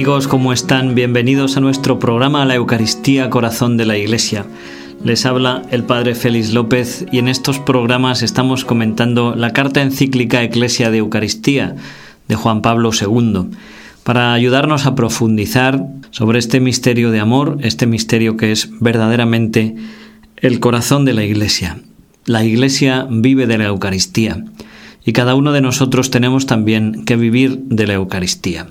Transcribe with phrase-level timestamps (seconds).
[0.00, 0.28] amigos?
[0.28, 0.94] ¿Cómo están?
[0.94, 4.46] Bienvenidos a nuestro programa La Eucaristía Corazón de la Iglesia.
[5.04, 10.42] Les habla el Padre Félix López y en estos programas estamos comentando la carta encíclica
[10.42, 11.76] Eclesia de Eucaristía
[12.28, 13.50] de Juan Pablo II
[14.02, 19.76] para ayudarnos a profundizar sobre este misterio de amor, este misterio que es verdaderamente
[20.38, 21.76] el corazón de la Iglesia.
[22.24, 24.46] La Iglesia vive de la Eucaristía
[25.04, 28.66] y cada uno de nosotros tenemos también que vivir de la Eucaristía.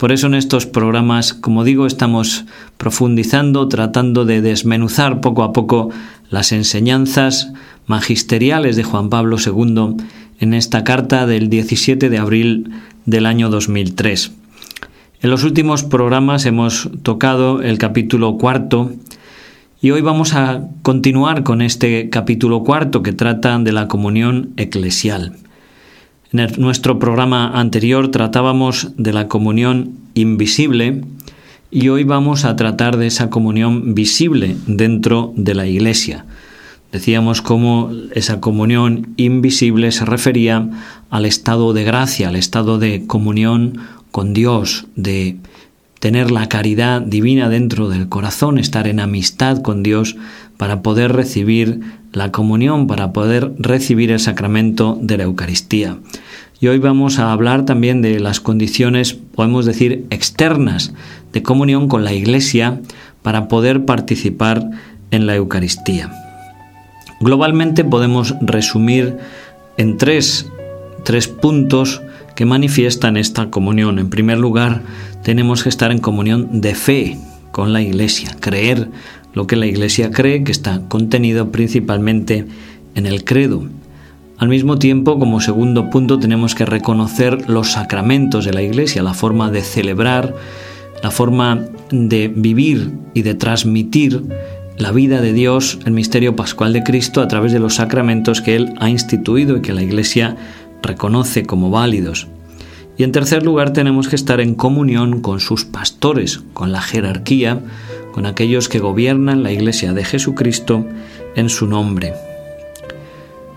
[0.00, 2.46] Por eso en estos programas, como digo, estamos
[2.78, 5.90] profundizando, tratando de desmenuzar poco a poco
[6.30, 7.52] las enseñanzas
[7.86, 9.96] magisteriales de Juan Pablo II
[10.38, 12.70] en esta carta del 17 de abril
[13.04, 14.32] del año 2003.
[15.20, 18.92] En los últimos programas hemos tocado el capítulo cuarto
[19.82, 25.36] y hoy vamos a continuar con este capítulo cuarto que trata de la comunión eclesial.
[26.32, 31.02] En nuestro programa anterior tratábamos de la comunión invisible
[31.72, 36.26] y hoy vamos a tratar de esa comunión visible dentro de la Iglesia.
[36.92, 40.68] Decíamos cómo esa comunión invisible se refería
[41.10, 43.80] al estado de gracia, al estado de comunión
[44.12, 45.36] con Dios, de
[45.98, 50.16] tener la caridad divina dentro del corazón, estar en amistad con Dios
[50.60, 51.80] para poder recibir
[52.12, 55.96] la comunión, para poder recibir el sacramento de la Eucaristía.
[56.60, 60.92] Y hoy vamos a hablar también de las condiciones, podemos decir, externas
[61.32, 62.78] de comunión con la Iglesia
[63.22, 64.70] para poder participar
[65.10, 66.12] en la Eucaristía.
[67.22, 69.16] Globalmente podemos resumir
[69.78, 70.46] en tres,
[71.04, 72.02] tres puntos
[72.36, 73.98] que manifiestan esta comunión.
[73.98, 74.82] En primer lugar,
[75.22, 77.16] tenemos que estar en comunión de fe
[77.50, 78.90] con la Iglesia, creer
[79.32, 82.46] lo que la Iglesia cree, que está contenido principalmente
[82.94, 83.64] en el credo.
[84.38, 89.14] Al mismo tiempo, como segundo punto, tenemos que reconocer los sacramentos de la Iglesia, la
[89.14, 90.34] forma de celebrar,
[91.02, 94.22] la forma de vivir y de transmitir
[94.78, 98.56] la vida de Dios, el misterio pascual de Cristo, a través de los sacramentos que
[98.56, 100.36] Él ha instituido y que la Iglesia
[100.82, 102.28] reconoce como válidos.
[102.96, 107.60] Y en tercer lugar, tenemos que estar en comunión con sus pastores, con la jerarquía,
[108.12, 110.84] con aquellos que gobiernan la Iglesia de Jesucristo
[111.36, 112.14] en su nombre.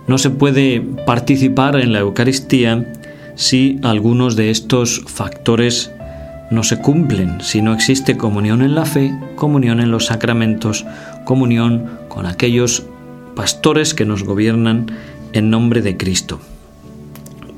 [0.08, 2.94] No se puede participar en la Eucaristía
[3.36, 5.92] si algunos de estos factores
[6.52, 10.86] no se cumplen, si no existe comunión en la fe, comunión en los sacramentos,
[11.26, 12.84] comunión con aquellos
[13.36, 14.88] pastores que nos gobiernan
[15.32, 16.40] en nombre de Cristo.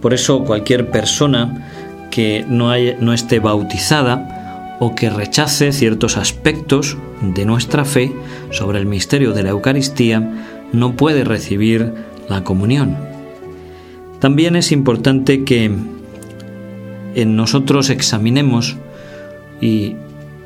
[0.01, 1.67] Por eso cualquier persona
[2.11, 4.34] que no, no esté bautizada
[4.79, 8.13] o que rechace ciertos aspectos de nuestra fe
[8.51, 11.93] sobre el misterio de la Eucaristía no puede recibir
[12.29, 12.97] la comunión.
[14.19, 15.71] También es importante que
[17.15, 18.75] en nosotros examinemos
[19.61, 19.95] y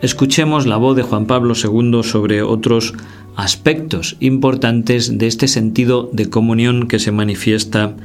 [0.01, 2.93] escuchemos la voz de Juan Pablo II sobre otros
[3.35, 7.95] aspectos importantes de este sentido de comunión que se manifiesta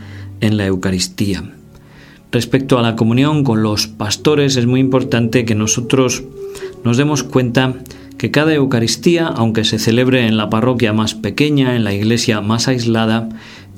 [0.40, 1.42] en la Eucaristía.
[2.34, 6.24] Respecto a la comunión con los pastores es muy importante que nosotros
[6.82, 7.74] nos demos cuenta
[8.18, 12.66] que cada Eucaristía, aunque se celebre en la parroquia más pequeña, en la iglesia más
[12.66, 13.28] aislada,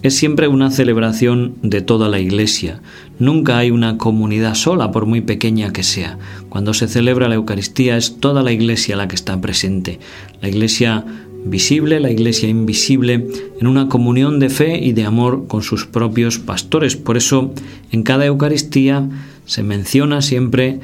[0.00, 2.81] es siempre una celebración de toda la Iglesia.
[3.19, 6.19] Nunca hay una comunidad sola, por muy pequeña que sea.
[6.49, 9.99] Cuando se celebra la Eucaristía es toda la Iglesia la que está presente.
[10.41, 11.05] La Iglesia
[11.50, 13.26] visible, la Iglesia invisible,
[13.60, 16.96] en una comunión de fe y de amor con sus propios pastores.
[16.96, 17.52] Por eso
[17.92, 19.08] en cada Eucaristía
[19.44, 20.80] se menciona siempre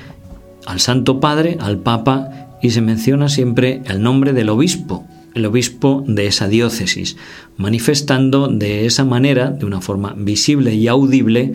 [0.66, 6.04] al Santo Padre, al Papa, y se menciona siempre el nombre del obispo, el obispo
[6.06, 7.16] de esa diócesis,
[7.56, 11.54] manifestando de esa manera, de una forma visible y audible,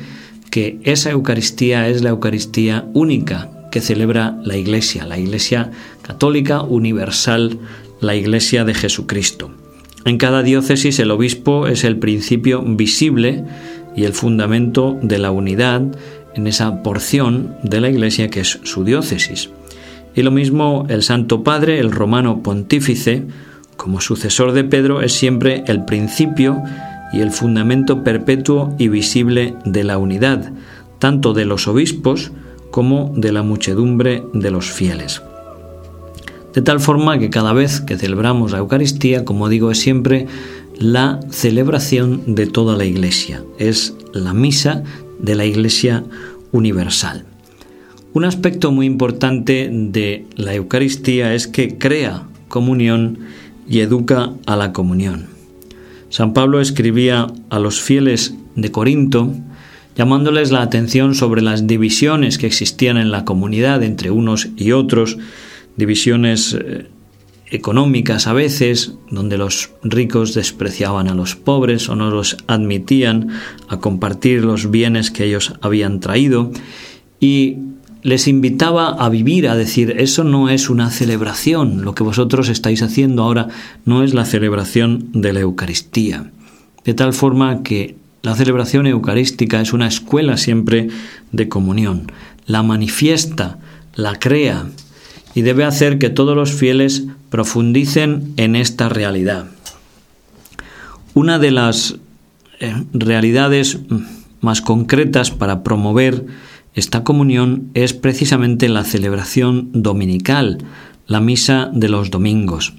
[0.51, 7.59] que esa Eucaristía es la Eucaristía única que celebra la Iglesia, la Iglesia católica universal,
[8.01, 9.51] la Iglesia de Jesucristo.
[10.05, 13.43] En cada diócesis el obispo es el principio visible
[13.95, 15.81] y el fundamento de la unidad
[16.35, 19.49] en esa porción de la Iglesia que es su diócesis.
[20.15, 23.25] Y lo mismo el Santo Padre, el romano pontífice,
[23.75, 26.61] como sucesor de Pedro, es siempre el principio
[27.13, 30.51] y el fundamento perpetuo y visible de la unidad,
[30.99, 32.31] tanto de los obispos
[32.71, 35.21] como de la muchedumbre de los fieles.
[36.57, 40.25] De tal forma que cada vez que celebramos la Eucaristía, como digo, es siempre
[40.79, 44.81] la celebración de toda la Iglesia, es la misa
[45.19, 46.03] de la Iglesia
[46.51, 47.25] universal.
[48.13, 53.19] Un aspecto muy importante de la Eucaristía es que crea comunión
[53.69, 55.27] y educa a la comunión.
[56.09, 59.31] San Pablo escribía a los fieles de Corinto
[59.95, 65.19] llamándoles la atención sobre las divisiones que existían en la comunidad entre unos y otros,
[65.77, 66.87] divisiones eh,
[67.49, 73.29] económicas a veces, donde los ricos despreciaban a los pobres o no los admitían
[73.69, 76.51] a compartir los bienes que ellos habían traído,
[77.19, 77.57] y
[78.03, 82.81] les invitaba a vivir, a decir, eso no es una celebración, lo que vosotros estáis
[82.81, 83.47] haciendo ahora
[83.85, 86.31] no es la celebración de la Eucaristía.
[86.83, 90.89] De tal forma que la celebración eucarística es una escuela siempre
[91.31, 92.11] de comunión,
[92.45, 93.59] la manifiesta,
[93.95, 94.67] la crea,
[95.37, 99.45] y debe hacer que todos los fieles profundicen en esta realidad.
[101.13, 101.99] Una de las
[102.59, 103.77] eh, realidades
[104.41, 106.25] más concretas para promover
[106.73, 110.57] esta comunión es precisamente la celebración dominical,
[111.05, 112.73] la misa de los domingos.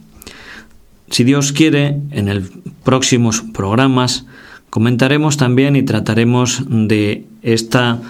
[1.13, 2.43] Si Dios quiere, en el
[2.83, 4.27] próximos programas
[4.69, 8.03] comentaremos también y trataremos de esta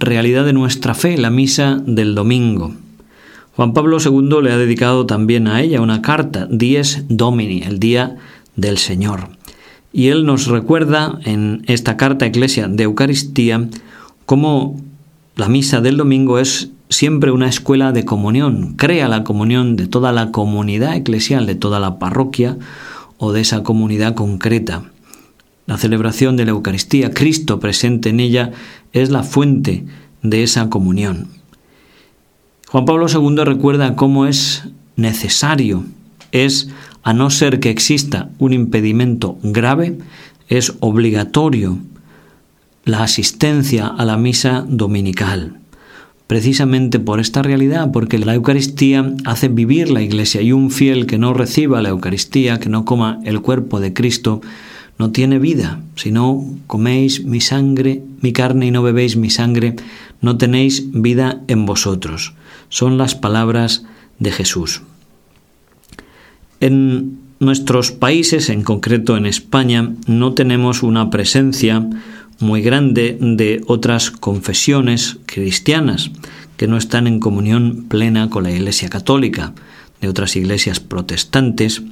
[0.00, 2.74] realidad de nuestra fe, la misa del domingo.
[3.60, 8.16] Juan Pablo II le ha dedicado también a ella una carta, Dies Domini, el día
[8.56, 9.28] del Señor.
[9.92, 13.68] Y él nos recuerda en esta carta Iglesia de Eucaristía
[14.24, 14.80] cómo
[15.36, 20.10] la misa del domingo es siempre una escuela de comunión, crea la comunión de toda
[20.12, 22.56] la comunidad eclesial, de toda la parroquia
[23.18, 24.84] o de esa comunidad concreta.
[25.66, 28.52] La celebración de la Eucaristía, Cristo presente en ella,
[28.94, 29.84] es la fuente
[30.22, 31.39] de esa comunión.
[32.70, 34.62] Juan Pablo II recuerda cómo es
[34.94, 35.82] necesario,
[36.30, 36.68] es,
[37.02, 39.98] a no ser que exista un impedimento grave,
[40.48, 41.78] es obligatorio
[42.84, 45.58] la asistencia a la misa dominical.
[46.28, 51.18] Precisamente por esta realidad, porque la Eucaristía hace vivir la Iglesia y un fiel que
[51.18, 54.42] no reciba la Eucaristía, que no coma el cuerpo de Cristo,
[54.96, 55.80] no tiene vida.
[55.96, 59.74] Si no coméis mi sangre, mi carne y no bebéis mi sangre,
[60.20, 62.34] no tenéis vida en vosotros
[62.70, 63.84] son las palabras
[64.18, 64.80] de Jesús.
[66.60, 71.86] En nuestros países, en concreto en España, no tenemos una presencia
[72.38, 76.10] muy grande de otras confesiones cristianas
[76.56, 79.54] que no están en comunión plena con la Iglesia Católica,
[80.00, 81.82] de otras iglesias protestantes,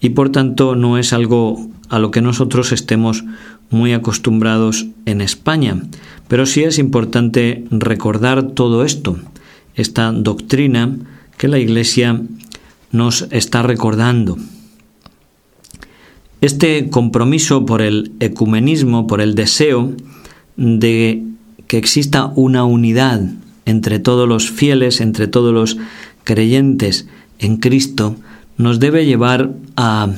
[0.00, 3.24] y por tanto no es algo a lo que nosotros estemos
[3.70, 5.82] muy acostumbrados en España.
[6.28, 9.18] Pero sí es importante recordar todo esto,
[9.78, 10.94] esta doctrina
[11.38, 12.20] que la Iglesia
[12.90, 14.36] nos está recordando.
[16.40, 19.92] Este compromiso por el ecumenismo, por el deseo
[20.56, 21.24] de
[21.66, 23.22] que exista una unidad
[23.64, 25.78] entre todos los fieles, entre todos los
[26.24, 27.08] creyentes
[27.38, 28.16] en Cristo,
[28.56, 30.10] nos debe llevar a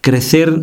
[0.00, 0.62] crecer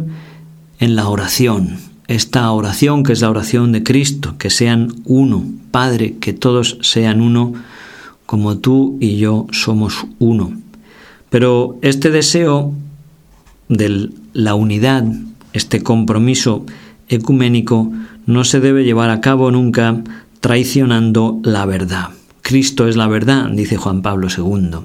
[0.79, 1.77] en la oración,
[2.07, 7.21] esta oración que es la oración de Cristo, que sean uno, Padre, que todos sean
[7.21, 7.53] uno,
[8.25, 10.53] como tú y yo somos uno.
[11.29, 12.73] Pero este deseo
[13.69, 15.05] de la unidad,
[15.53, 16.65] este compromiso
[17.07, 17.91] ecuménico,
[18.25, 20.01] no se debe llevar a cabo nunca
[20.39, 22.09] traicionando la verdad.
[22.41, 24.81] Cristo es la verdad, dice Juan Pablo II,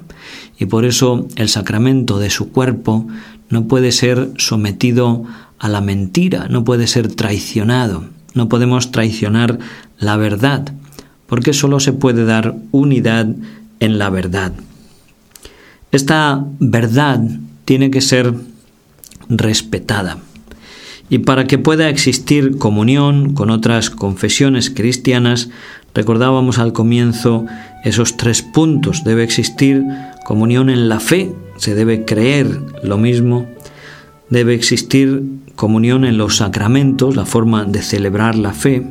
[0.57, 3.07] y por eso el sacramento de su cuerpo
[3.49, 5.25] no puede ser sometido
[5.59, 9.59] a la mentira, no puede ser traicionado, no podemos traicionar
[9.99, 10.73] la verdad,
[11.31, 13.25] porque solo se puede dar unidad
[13.79, 14.51] en la verdad.
[15.93, 17.21] Esta verdad
[17.63, 18.33] tiene que ser
[19.29, 20.17] respetada.
[21.09, 25.49] Y para que pueda existir comunión con otras confesiones cristianas,
[25.93, 27.45] recordábamos al comienzo
[27.85, 29.05] esos tres puntos.
[29.05, 29.85] Debe existir
[30.25, 33.47] comunión en la fe, se debe creer lo mismo.
[34.29, 35.23] Debe existir
[35.55, 38.83] comunión en los sacramentos, la forma de celebrar la fe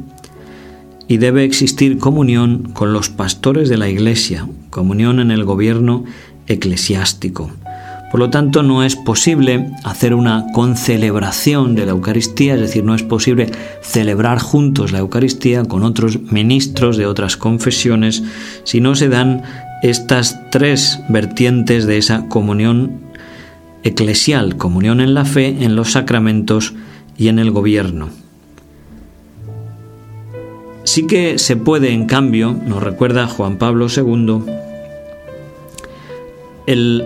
[1.11, 6.05] y debe existir comunión con los pastores de la Iglesia, comunión en el gobierno
[6.47, 7.51] eclesiástico.
[8.13, 12.95] Por lo tanto, no es posible hacer una concelebración de la Eucaristía, es decir, no
[12.95, 13.51] es posible
[13.83, 18.23] celebrar juntos la Eucaristía con otros ministros de otras confesiones
[18.63, 19.43] si no se dan
[19.83, 23.01] estas tres vertientes de esa comunión
[23.83, 26.73] eclesial, comunión en la fe, en los sacramentos
[27.19, 28.11] y en el gobierno.
[30.91, 34.41] Sí que se puede, en cambio, nos recuerda Juan Pablo II,
[36.67, 37.05] el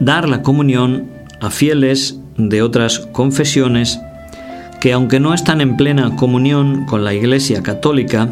[0.00, 1.04] dar la comunión
[1.40, 4.00] a fieles de otras confesiones
[4.80, 8.28] que aunque no están en plena comunión con la Iglesia Católica,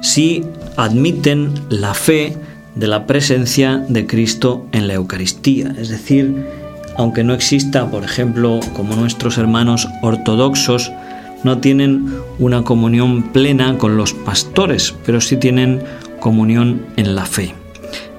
[0.00, 0.44] sí
[0.76, 2.36] admiten la fe
[2.76, 5.74] de la presencia de Cristo en la Eucaristía.
[5.76, 6.46] Es decir,
[6.96, 10.92] aunque no exista, por ejemplo, como nuestros hermanos ortodoxos,
[11.44, 12.08] no tienen
[12.38, 15.82] una comunión plena con los pastores, pero sí tienen
[16.20, 17.54] comunión en la fe.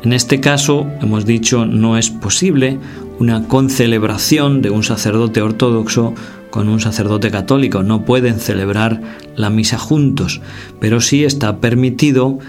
[0.03, 2.77] En este caso, hemos dicho, no es posible
[3.19, 6.13] una concelebración de un sacerdote ortodoxo
[6.51, 7.81] con un sacerdote católico.
[7.81, 9.01] No pueden celebrar
[9.35, 10.41] la misa juntos,
[10.79, 12.39] pero sí está permitido,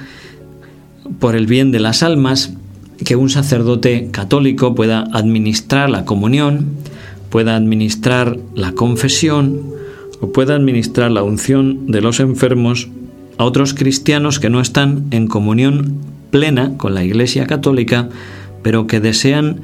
[1.18, 2.52] por el bien de las almas,
[3.04, 6.66] que un sacerdote católico pueda administrar la comunión,
[7.30, 9.62] pueda administrar la confesión
[10.20, 12.88] o pueda administrar la unción de los enfermos
[13.38, 15.96] a otros cristianos que no están en comunión
[16.30, 18.08] plena con la Iglesia católica,
[18.62, 19.60] pero que desean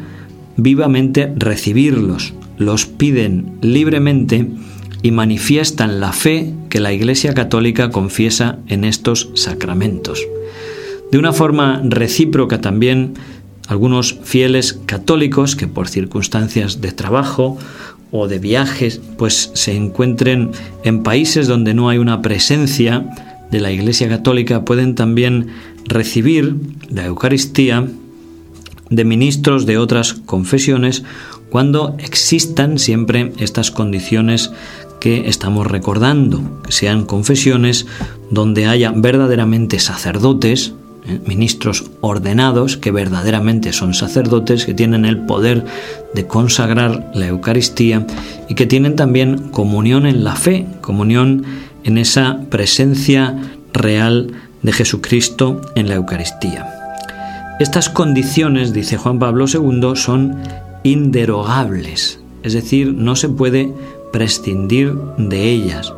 [0.56, 4.48] vivamente recibirlos, los piden libremente
[5.02, 10.22] y manifiestan la fe que la Iglesia católica confiesa en estos sacramentos.
[11.10, 13.14] De una forma recíproca también,
[13.68, 17.58] algunos fieles católicos que por circunstancias de trabajo
[18.12, 20.52] o de viajes pues se encuentren
[20.84, 23.04] en países donde no hay una presencia
[23.50, 25.48] de la Iglesia católica pueden también
[25.86, 26.56] recibir
[26.88, 27.88] la Eucaristía
[28.90, 31.02] de ministros de otras confesiones
[31.50, 34.52] cuando existan siempre estas condiciones
[35.00, 37.86] que estamos recordando, que sean confesiones
[38.30, 40.74] donde haya verdaderamente sacerdotes,
[41.26, 45.64] ministros ordenados, que verdaderamente son sacerdotes, que tienen el poder
[46.14, 48.06] de consagrar la Eucaristía
[48.48, 51.44] y que tienen también comunión en la fe, comunión
[51.84, 53.36] en esa presencia
[53.72, 54.32] real
[54.62, 56.68] de Jesucristo en la Eucaristía.
[57.58, 60.36] Estas condiciones, dice Juan Pablo II, son
[60.84, 63.72] inderogables, es decir, no se puede
[64.12, 65.92] prescindir de ellas,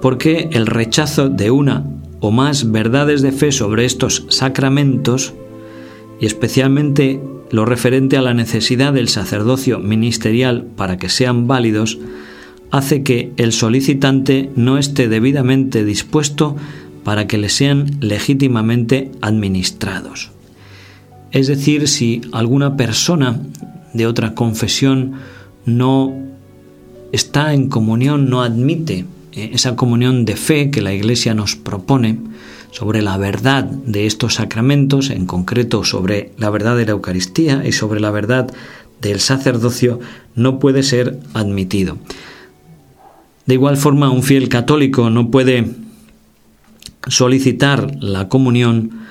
[0.00, 1.84] porque el rechazo de una
[2.22, 5.34] o más verdades de fe sobre estos sacramentos,
[6.20, 11.98] y especialmente lo referente a la necesidad del sacerdocio ministerial para que sean válidos,
[12.70, 16.56] hace que el solicitante no esté debidamente dispuesto
[17.02, 20.30] para que le sean legítimamente administrados.
[21.32, 23.40] Es decir, si alguna persona
[23.94, 25.14] de otra confesión
[25.66, 26.14] no
[27.10, 32.18] está en comunión, no admite esa comunión de fe que la Iglesia nos propone
[32.70, 37.72] sobre la verdad de estos sacramentos, en concreto sobre la verdad de la Eucaristía y
[37.72, 38.52] sobre la verdad
[39.00, 40.00] del sacerdocio,
[40.34, 41.98] no puede ser admitido.
[43.46, 45.70] De igual forma, un fiel católico no puede
[47.08, 49.02] solicitar la comunión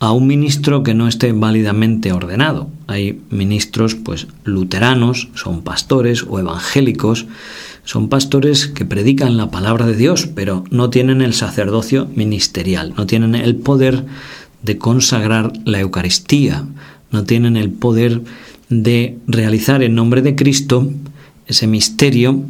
[0.00, 2.68] a un ministro que no esté válidamente ordenado.
[2.86, 7.26] Hay ministros pues luteranos, son pastores o evangélicos,
[7.84, 13.06] son pastores que predican la palabra de Dios, pero no tienen el sacerdocio ministerial, no
[13.06, 14.04] tienen el poder
[14.62, 16.64] de consagrar la Eucaristía,
[17.10, 18.22] no tienen el poder
[18.70, 20.90] de realizar en nombre de Cristo
[21.46, 22.42] ese misterio,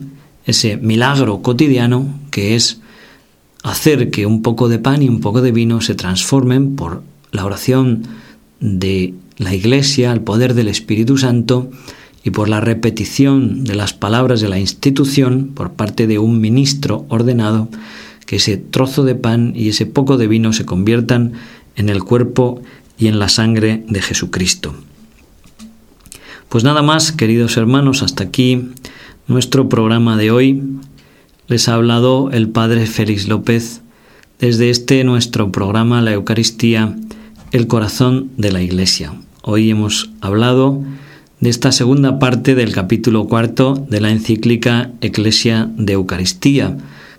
[0.46, 2.80] ese milagro cotidiano que es
[3.64, 7.44] hacer que un poco de pan y un poco de vino se transformen por la
[7.44, 8.06] oración
[8.60, 11.70] de la Iglesia, el poder del Espíritu Santo
[12.24, 17.04] y por la repetición de las palabras de la institución por parte de un ministro
[17.10, 17.68] ordenado,
[18.24, 21.34] que ese trozo de pan y ese poco de vino se conviertan
[21.76, 22.62] en el cuerpo
[22.98, 24.74] y en la sangre de Jesucristo.
[26.48, 28.70] Pues nada más, queridos hermanos, hasta aquí
[29.26, 30.62] nuestro programa de hoy
[31.46, 33.82] les ha hablado el Padre Félix López
[34.38, 36.96] desde este nuestro programa La Eucaristía,
[37.52, 39.12] el corazón de la Iglesia.
[39.42, 40.82] Hoy hemos hablado
[41.40, 46.76] de esta segunda parte del capítulo cuarto de la encíclica Eclesia de Eucaristía,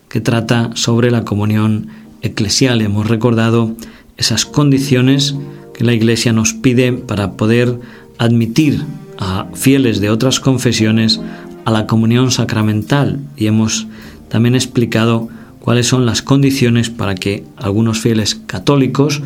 [0.09, 1.87] que trata sobre la comunión
[2.21, 2.81] eclesial.
[2.81, 3.75] Hemos recordado
[4.17, 5.35] esas condiciones
[5.73, 7.79] que la Iglesia nos pide para poder
[8.17, 8.83] admitir
[9.17, 11.19] a fieles de otras confesiones
[11.65, 13.87] a la comunión sacramental y hemos
[14.29, 15.29] también explicado
[15.59, 19.21] cuáles son las condiciones para que algunos fieles católicos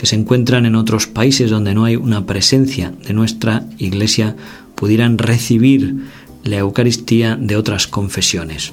[0.00, 4.34] que se encuentran en otros países donde no hay una presencia de nuestra Iglesia
[4.74, 5.96] pudieran recibir
[6.42, 8.72] la Eucaristía de otras confesiones.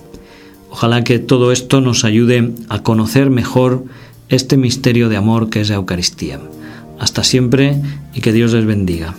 [0.70, 3.84] Ojalá que todo esto nos ayude a conocer mejor
[4.30, 6.40] este misterio de amor que es la Eucaristía.
[6.98, 7.76] Hasta siempre
[8.14, 9.14] y que Dios les bendiga.